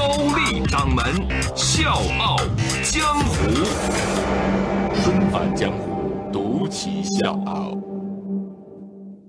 [0.00, 1.04] 高丽掌门
[1.54, 2.38] 笑傲
[2.82, 3.50] 江湖，
[4.94, 7.78] 重返江湖，独骑笑傲。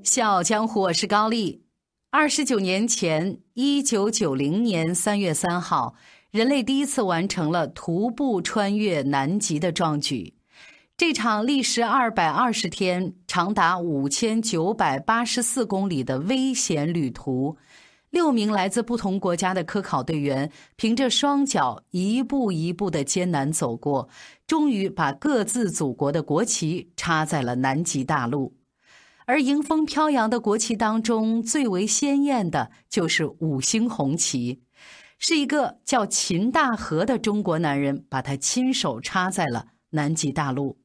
[0.02, 1.66] 笑傲江湖，我是高丽。
[2.10, 5.96] 二十九年前，一九九零年三月三号。
[6.32, 10.36] 人类第一次完成了徒步穿越南极的壮举，
[10.96, 17.58] 这场历时二百二十天、长达五千九百八十四公里的危险旅途，
[18.12, 24.10] 六名来自不同国家的科考队员凭着双脚一步一步的艰难走过，
[24.46, 28.54] 终于把各自祖国的国旗插在了南极大陆。
[29.26, 34.62] 而迎风飘扬的国旗当中，最为鲜艳的就是五星红旗。
[35.18, 40.80] 是一个叫秦大河的中国男人，把他亲手插在了南极大陆。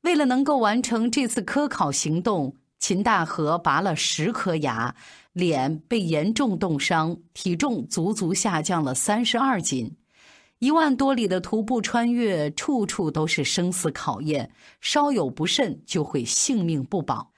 [0.00, 4.94] 为了能够完成这次科考行动，秦大河拔了十颗牙，
[5.36, 9.94] 脸被严重冻伤，体重足足下降了三十二斤。
[10.60, 17.32] 一万多里的徒步穿越，处处都是生死考验，稍有不慎就会性命不保。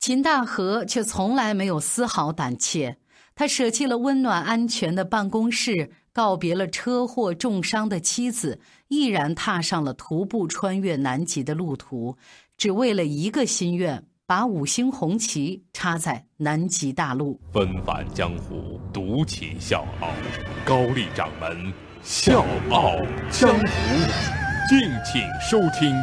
[0.00, 2.96] 秦大河却从来没有丝毫胆怯。
[3.36, 8.58] 他舍弃了温暖安全的办公室，告别了车祸重伤的妻子，
[8.88, 12.16] 毅然踏上了徒步穿越南极的路途，
[12.56, 17.38] 只为了一个心愿：把五星红旗插在南极大陆。
[17.52, 20.08] 纷繁江湖，独起笑傲，
[20.64, 21.70] 高丽掌门
[22.02, 22.96] 笑傲
[23.30, 23.64] 江湖，
[24.66, 25.94] 敬请收听。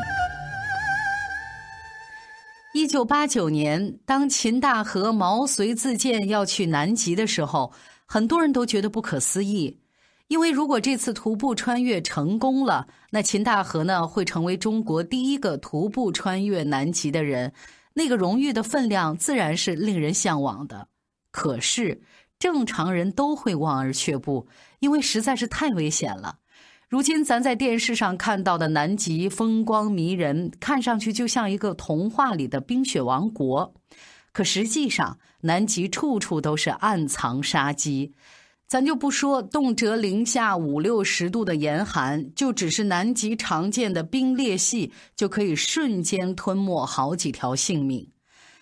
[2.76, 7.74] 一九八九年，当秦大河毛遂自荐要去南极的时候，
[8.06, 9.80] 很多人都觉得不可思议。
[10.28, 17.52] 因为如果这次徒步穿越成功了，那秦大河呢会成为中国第一个徒步穿越南极的人，
[17.94, 20.88] 那个荣誉的分量自然是令人向往的。
[21.32, 22.02] 可是
[22.40, 24.48] 正常人都会望而却步，
[24.80, 26.40] 因为实在是太危险了。
[26.90, 33.74] 如今咱在电视上看到的南极风光迷人，看上去就像一个童话里的冰雪王国，
[34.34, 38.14] 可实际上南极处处都是暗藏杀机。
[38.72, 48.10] 咱就不说动辄零下五六十度的严寒，就只是南极常见的冰裂隙，就可以瞬间吞没好几条性命。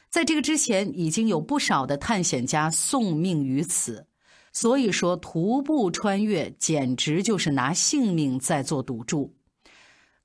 [0.09, 4.08] 在这个之前，已经有不少的探险家送命于此。
[4.52, 9.36] 所以说，徒步穿越简直就是拿性命在做赌注。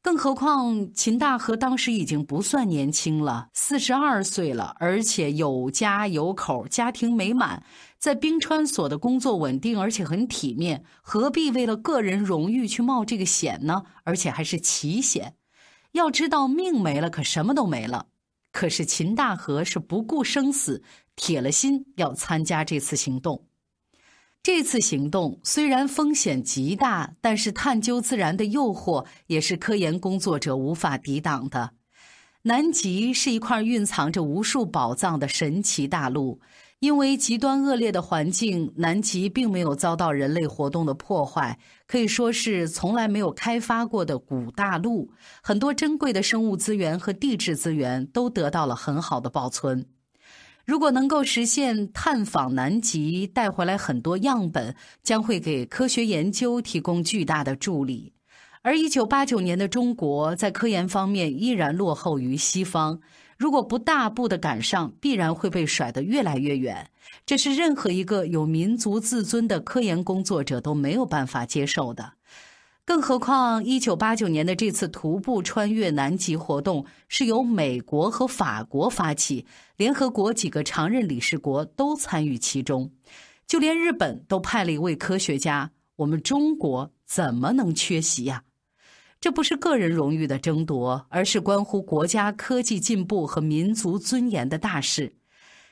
[0.01, 7.63] 更何况，秦大河当时已经不算年轻了，四十二岁了，而且有家有口，家庭美满，
[8.05, 13.85] 在冰川所的工作稳定，而且很体面，何必为了个人荣誉去冒这个险呢？
[14.03, 15.37] 而且还是奇险。
[15.93, 18.09] 要知道，命没了，可什么都没了。
[18.53, 20.83] 可是秦大河是不顾生死，
[21.17, 23.47] 铁了心要参加这次行动。
[24.43, 31.71] 这次行动虽然风险极大，但是探究自然的诱惑也是科研工作者无法抵挡的。
[32.43, 36.43] 南极是一块蕴藏着无数宝藏的神奇大陆，
[36.85, 45.11] 因为极端恶劣的环境，南极并没有遭到人类活动的破坏，可以说是从来没有开发过的古大陆。
[45.43, 49.87] 很多珍贵的生物资源和地质资源都得到了很好的保存。
[50.67, 58.13] 如果能够实现探访南极，带回来很多样本，将会给科学研究提供巨大的助力。
[58.61, 63.01] 而一九八九年的中国在科研方面依然落后于西方，
[63.45, 66.91] 如果不大步的赶上，必然会被甩得越来越远。
[67.27, 72.15] 这是任何一个有民族自尊的科研工作者都没有办法接受的。
[72.87, 79.45] 更何况，一九八九年的这次徒步穿越南极活动是由美国和法国发起，
[79.77, 82.93] 联合国几个常任理事国都参与其中，
[83.47, 85.71] 就连日本都派了一位科学家。
[85.97, 88.45] 我们中国怎么能缺席呀？
[89.25, 95.15] 这不是个人荣誉的争夺，而是关乎国家科技进步和民族尊严的大事。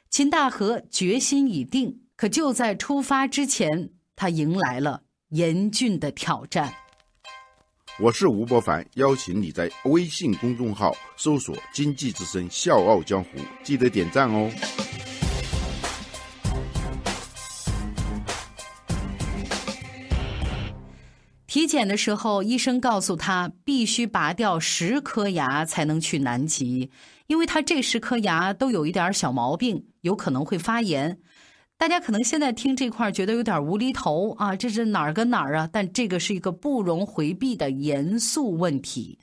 [0.08, 6.72] 秦大河决心已定，可就在出发之前，他迎来了严峻的挑战。
[8.00, 13.28] 我是吴伯凡，邀请你在微信公众号搜索“经济之声笑傲江湖”，
[13.62, 14.50] 记得点赞哦。
[21.52, 26.90] 体检的时候，医生告诉他必须拔掉十颗牙才能去南极，
[27.26, 31.18] 因为他这十颗牙都有一点小毛病，有可能会发炎。
[31.76, 35.68] 大家可能现在听这块觉得有点无厘头啊，这是哪儿跟哪儿啊？
[35.70, 39.18] 但这个是一个不容回避的严肃问题。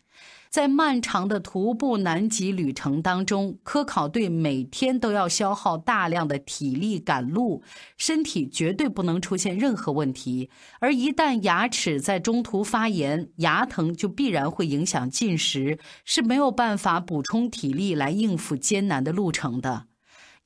[0.49, 7.61] 在漫长的徒步南极旅程当中，科考队每天都要消耗大量的体力赶路，
[7.97, 10.49] 身体绝对不能出现任何问题。
[10.79, 19.85] 而一旦牙齿在中途发炎，牙疼就必然会影响进食，是没有办法补充体力来应付艰难的路程的。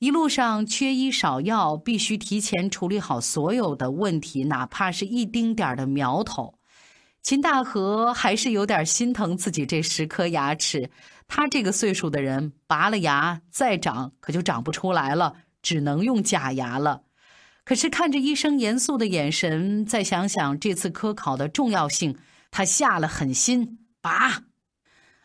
[0.00, 6.58] 一路上缺医少药，必须提前处理好所有的问题，哪怕是一丁点儿的苗头。
[7.24, 10.90] 秦大河还是有点心疼自己这十颗牙齿，
[11.26, 17.04] 他这个岁数的人拔了牙再长可就长不出来了，只能用假牙了。
[17.64, 22.18] 可是看着医生严肃的眼神，再想想这次科考的重要性，
[22.50, 24.42] 他下了狠心拔。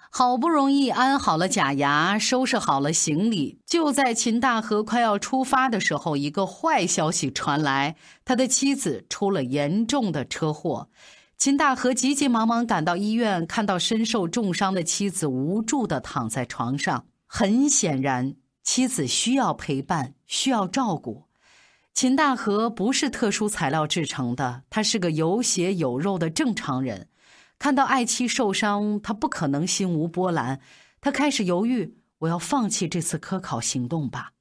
[0.09, 10.87] 好不容易安好了假牙，收拾好了行李，就在秦大河快要出发的时候，一个坏消息传来：他的妻子出了严重的车祸。
[11.39, 17.05] 秦大河急急忙忙赶到医院，看到身受重伤的妻子无助地躺在床上。
[17.27, 21.29] 很显然，妻子需要陪伴，需要照顾。
[21.93, 27.07] 秦大河不是特殊材料制成的，他是个有血有肉的正常人。
[27.57, 30.59] 看到爱妻受伤，他不可能心无波澜。
[30.99, 34.33] 他开始犹豫：我要放弃这次科考行动吧。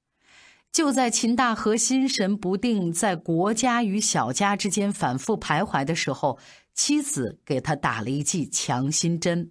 [0.72, 6.38] 就在秦大河心神不定，在国家与小家之间反复徘徊的时候。
[6.74, 9.50] 妻子给他打了一剂强心针。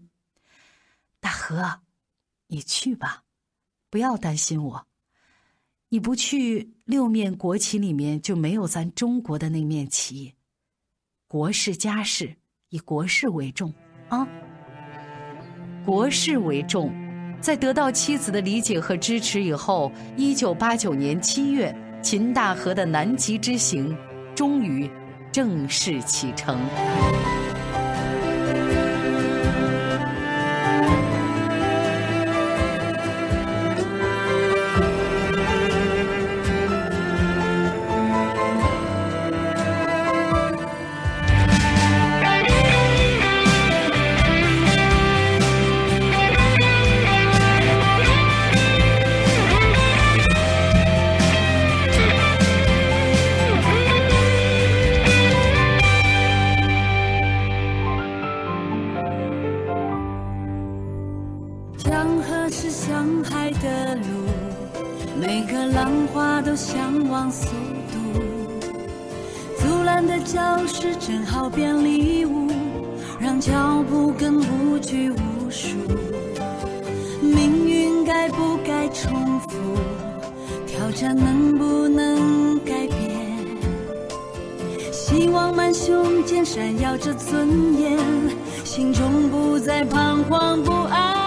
[1.19, 1.81] 大河，
[2.47, 3.25] 你去吧，
[3.89, 4.87] 不要担心我。
[5.89, 10.35] 你不去，六面国旗里面就没有咱中国的那面旗。
[11.27, 12.37] 国事家事，
[12.69, 13.73] 以国事为重
[14.07, 14.25] 啊。
[15.85, 16.93] 国事为重，
[17.41, 23.95] 在得到妻子的理解和支持以后，一九八九年七月，秦大河的南极之行
[24.35, 24.89] 终于。
[25.29, 26.57] 正式启程。
[67.09, 67.47] 往速
[67.91, 67.97] 度。
[69.57, 72.47] 阻拦的教室正好变礼物，
[73.19, 75.77] 让脚步更无拘无束。
[77.21, 79.47] 命运该不该重复？
[80.65, 82.97] 挑战能不能改变？
[84.91, 87.97] 希望满胸间闪耀着尊严，
[88.63, 91.26] 心中不再彷徨不安。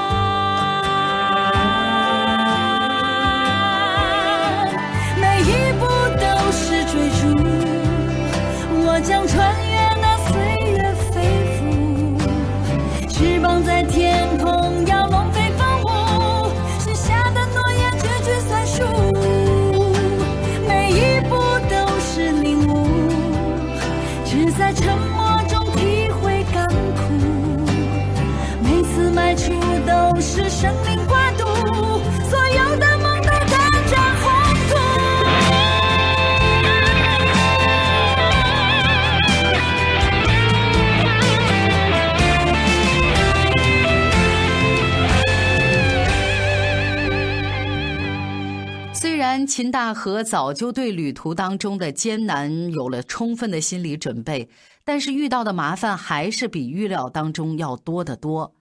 [49.46, 54.48] 秦大河早就对旅途当中的艰难有了充分的心理准备，
[54.84, 58.54] 但是遇到的麻烦还是比预料当中要多得多。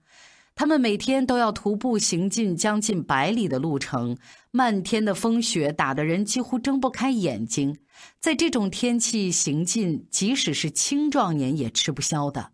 [0.54, 4.18] 他们每天都要徒步行进将近百里的路程，
[4.50, 7.78] 漫天的风雪打得人几乎睁不开眼睛。
[8.18, 12.50] 在这种天气行进，即使是青壮年也吃不消的。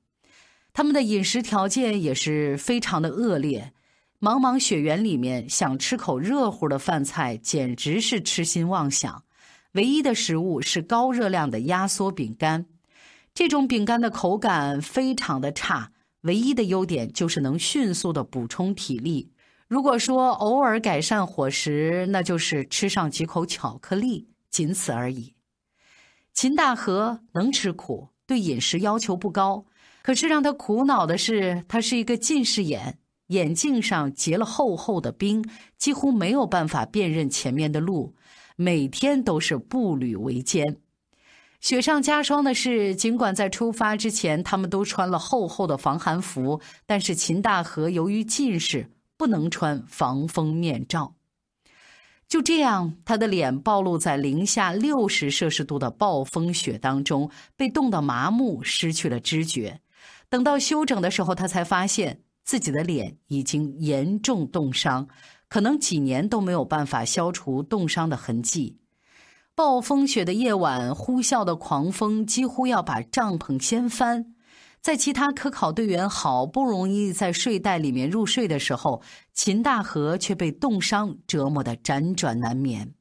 [0.72, 3.72] 他们的饮食条件也是非常的恶劣，
[4.18, 9.24] 茫茫雪原里面想吃口热乎的饭菜，简直是痴心妄想。
[9.72, 12.64] 唯一的食物是高热量的压缩饼干，
[13.34, 15.92] 这种饼干的口感非常的差。
[16.22, 19.30] 唯一的优点就是能迅速的补充体力。
[19.68, 25.34] 如果说偶尔改善伙食，那就是吃上几口巧克力，仅此而已。
[26.32, 29.66] 秦大河能吃苦，对饮食要求不高，
[30.02, 35.44] 可是让他苦恼的是，他是一个近视眼，眼镜上结了厚厚的冰，
[35.78, 38.14] 几乎没有办法辨认前面的路，
[38.56, 40.78] 每天都是步履维艰。
[41.60, 51.14] 雪上加霜的是，尽管在出发之前他们都穿了厚厚的防寒服，但是秦大河由于近视，不能穿防风面罩。
[52.28, 59.80] 就这样，他的脸暴露在零下六十摄氏度的暴风雪当中，被冻得麻木，失去了知觉。
[60.28, 65.08] 等到休整的时候，他才发现自己的脸已经严重冻伤，
[65.48, 68.78] 可能几年都没有办法消除冻伤的痕迹。
[69.56, 74.34] 暴风雪的夜晚，呼啸的狂风几乎要把帐篷掀翻。
[74.80, 82.94] 在其他科考队员好不容易在睡袋里面入睡的时候，秦大河却被冻伤折磨得辗转难眠。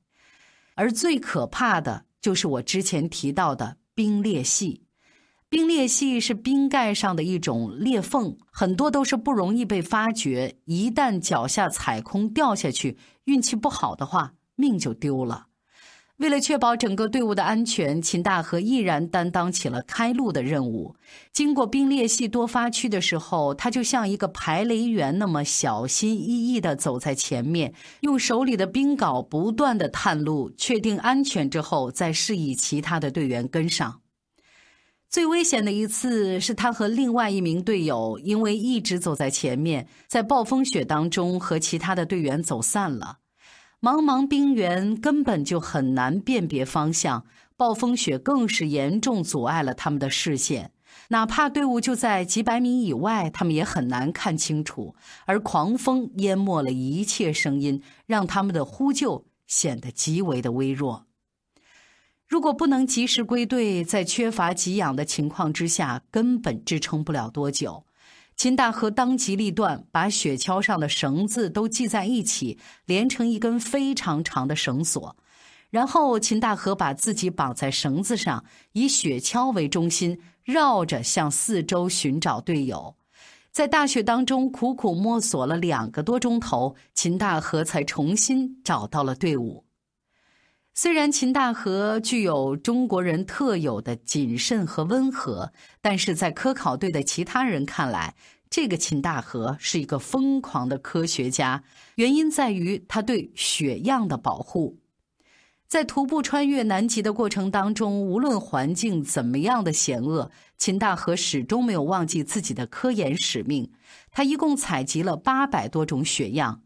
[0.73, 4.84] 而最可怕的就是我之前提到的冰裂隙。
[5.47, 10.55] 冰裂隙是冰盖上的一种裂缝，很多都是不容易被发觉。
[10.65, 15.47] 一旦脚下踩空掉下去，运气不好的话，命就丢了。
[16.17, 20.95] 为了确保整个队伍的安全，秦大河毅然担当起了开路的任务。
[21.33, 34.01] 经过冰裂隙多发区的时候，他就像一个排雷员那么小心翼翼地走在前面，用手里的冰镐不断地探路，确定安全之后，再示意其他的队员跟上。
[35.09, 43.19] 最危险的一次是他和另外一名队友因为一直走在前面，在暴风雪当中和其他的队员走散了。
[43.81, 50.71] 茫茫冰原根本就很难辨别方向，暴风雪更是严重阻碍了他们的视线。
[51.09, 54.95] 哪怕队伍就在几百米以外，他们也很难看清楚。
[55.25, 61.05] 而狂风淹没了一切声音，让他们的呼救显得极为的微弱。
[62.35, 67.85] 如果不能及时归队，在缺乏给养的情况之下，根本支撑不了多久。
[68.35, 75.15] 秦大河当机立断，把雪橇上的绳子都系在一起，连成一根非常长的绳索。
[75.69, 82.97] 然后，秦大河把自己绑在绳子上，以雪橇为中心，绕着向四周寻找队友。
[83.53, 89.64] 在大雪当中苦苦摸索了两个多钟头，秦大河才重新找到了队伍。
[90.77, 98.13] 虽然秦大河具有中国人特有的谨慎和温和，但是在科考队的其他人看来，
[98.49, 101.63] 这个秦大河是一个疯狂的科学家。
[101.95, 104.77] 原因在于他对血样的保护。
[105.65, 113.71] 在徒步穿越南极的过程当中，无论环境怎么样的险恶，秦大河始终没有忘记自己的科研使命。
[114.11, 116.63] 他一共采集了八百多种血样。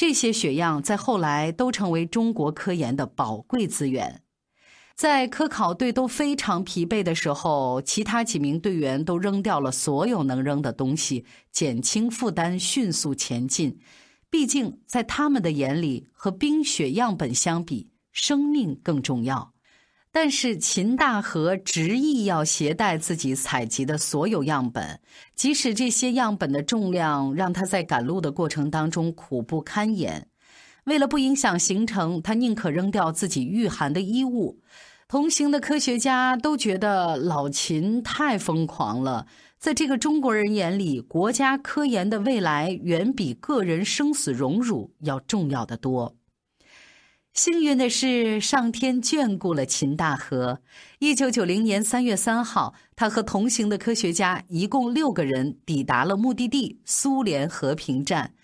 [0.00, 4.22] 这些血样在后来都成为中国科研的宝贵资源。
[4.96, 13.78] 在科考队都非常疲惫的时候，其他几名队员都扔掉了所有能扔的东西，减轻负担，迅速前进。
[14.30, 19.49] 毕竟，在他们的眼里，和冰雪样本相比，生命更重要。
[20.12, 25.00] 但是秦大河执意要携带自己采集的所有样本，
[25.36, 30.26] 即使这些样本的重量让他在赶路的过程当中苦不堪言。
[30.84, 34.60] 为了不影响行程，他宁可扔掉自己御寒的衣物。
[35.06, 39.26] 同行的科学家都觉得老秦太疯狂了。
[39.58, 46.16] 在这个中国人眼里，国家科研的未来远比个人生死荣辱要重要的多。
[47.32, 50.60] 幸运的是，上天眷顾了秦大河。
[50.98, 58.34] 一九九零年三月三号，他和同行的科学家一共六个人抵达了目的地——苏联和平站。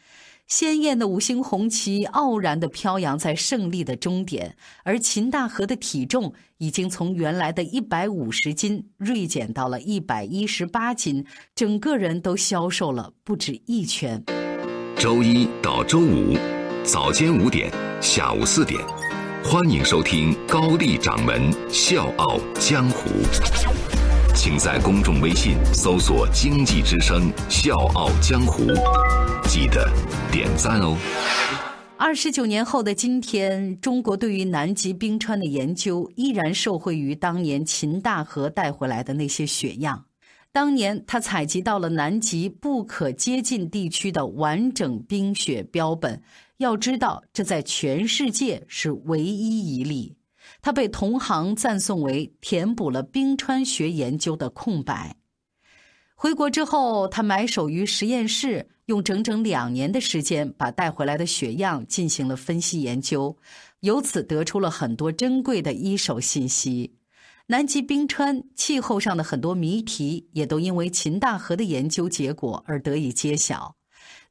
[0.47, 11.27] 鲜艳的五星红旗傲然地飘扬在胜利的终点，而秦大河的体重已经从原来的一百五十斤锐减到了一百一十八斤，
[11.57, 14.23] 整个人都消瘦了不止一圈。
[14.97, 16.37] 周一到周五。
[16.85, 17.69] 早间五点，
[18.01, 18.79] 下午四点，
[19.43, 23.09] 欢迎收听高丽掌门笑傲江湖。
[24.35, 28.65] 请在公众微信搜索“经济之声笑傲江湖”，
[29.49, 29.91] 记得
[30.31, 30.97] 点赞哦。
[31.97, 40.05] 二十九年后的今天，中国对于南极冰川的研究依然受惠于当年秦大河带回来的那些血样。
[40.53, 46.23] 当年他采集到了南极不可接近地区的完整冰雪标本。
[46.59, 50.17] 要知道，这在全世界是唯一一例。
[50.63, 55.17] 他被同行赞颂为填补了冰川学研究的空白。
[56.15, 63.37] 回国之后，他埋首于实验室，用整整两年的时间把带回来的血样进行了分析研究，
[63.81, 66.95] 由此得出了很多珍贵的一手信息。
[67.49, 73.77] 南极冰川气候上的很多谜题，也都因为秦大河的研究结果而得以揭晓。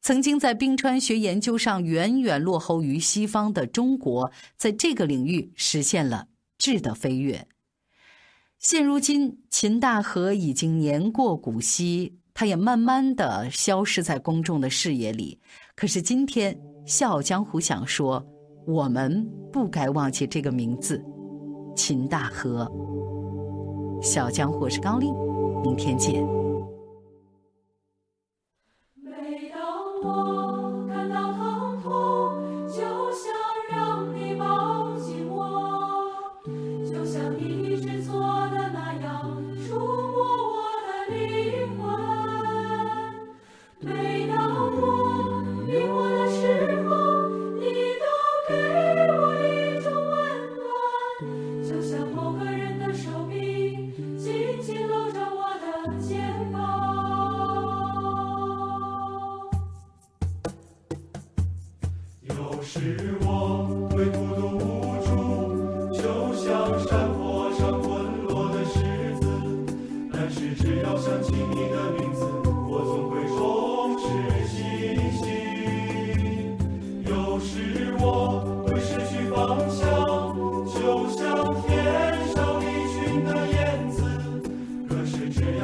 [0.05, 6.27] 曾经在冰川学研究上远远落后于西方的中国，在这个领域实现了
[6.59, 7.47] 质的飞跃。
[8.59, 15.39] 现如今，秦大河已经年过古稀，它也慢慢的消失在公众的视野里。
[15.75, 16.53] 可是今天，
[16.85, 18.23] 《笑傲江湖》想说，
[18.67, 21.03] 我们不该忘记这个名字——
[21.75, 22.71] 秦大河。
[24.03, 25.07] 笑傲江湖是高丽，
[25.63, 26.44] 明天见。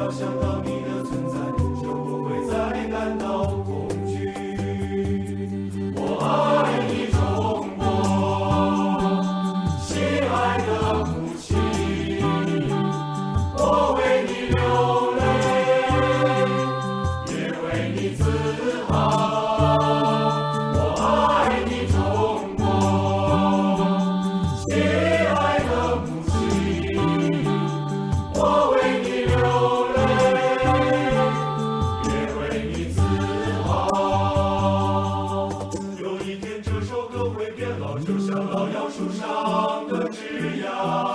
[0.02, 0.71] 要想到你。
[39.42, 41.11] 党的枝桠。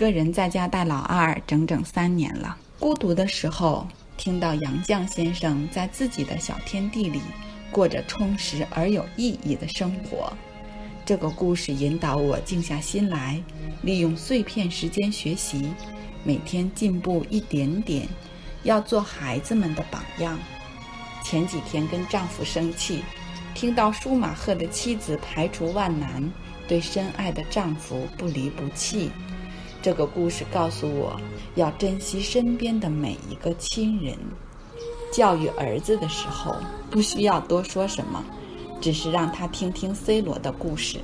[0.00, 2.56] 一个人在家带老二整整三年了。
[2.78, 3.86] 孤独的时候，
[4.16, 7.20] 听到杨绛先生在自己的小天地里
[7.70, 10.32] 过着充实而有意义的生活，
[11.04, 13.42] 这个故事引导我静下心来，
[13.82, 15.68] 利用碎片时间学习，
[16.24, 18.08] 每天进步一点点，
[18.62, 20.38] 要做孩子们的榜样。
[21.22, 23.04] 前几天跟丈夫生气，
[23.54, 26.32] 听到舒马赫的妻子排除万难，
[26.66, 29.10] 对深爱的丈夫不离不弃。
[29.82, 31.18] 这个故事告诉我
[31.54, 34.16] 要珍惜身边的每一个亲人。
[35.10, 36.54] 教育儿子的时候，
[36.90, 38.22] 不需要多说什么，
[38.80, 40.98] 只是让他听听 C 罗的故事，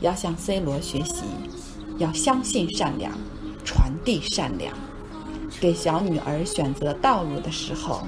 [0.00, 1.24] 要向 C 罗学习，
[1.98, 3.12] 要相信善良，
[3.64, 4.76] 传递善良。
[5.60, 8.06] 给小女儿选择道路的时候，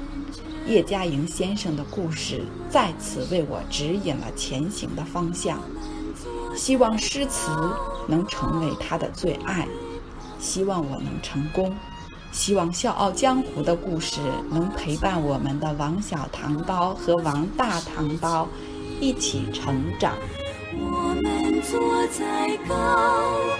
[0.67, 5.59] 叶嘉莹先生的故事再次为我指引了前行的方向。
[6.55, 7.51] 希望诗词
[8.07, 9.67] 能成为他的最爱。
[10.38, 11.75] 希望我能成功，
[12.33, 14.20] 希望《笑傲江湖》的故事
[14.51, 18.49] 能陪伴我们的王小糖包和王大糖包
[19.01, 20.14] 一起成长。
[20.77, 22.75] 我们坐在高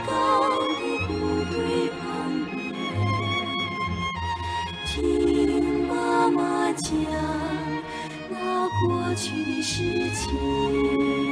[0.07, 0.75] 高的
[1.07, 1.13] 谷
[1.53, 2.03] 堆旁
[2.51, 2.53] 边，
[4.87, 6.91] 听妈妈讲
[8.29, 11.24] 那过去的事情。